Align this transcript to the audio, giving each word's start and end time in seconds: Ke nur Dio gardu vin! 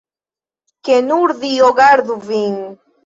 Ke 0.87 0.97
nur 1.09 1.33
Dio 1.43 1.69
gardu 1.81 2.17
vin! 2.31 2.57